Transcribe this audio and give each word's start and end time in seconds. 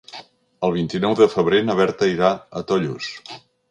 El 0.67 0.73
vint-i-nou 0.77 1.13
de 1.21 1.29
febrer 1.35 1.61
na 1.69 1.79
Berta 1.83 2.11
irà 2.17 2.35
a 2.63 2.69
Tollos. 2.75 3.17